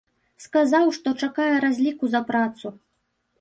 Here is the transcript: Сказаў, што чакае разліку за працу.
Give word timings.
Сказаў, 0.45 0.85
што 0.97 1.13
чакае 1.27 1.51
разліку 1.67 2.09
за 2.15 2.23
працу. 2.31 2.73